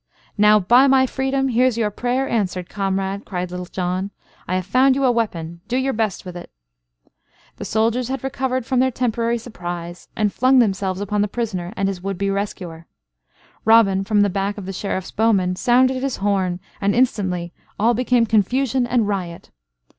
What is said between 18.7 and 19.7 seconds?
and riot.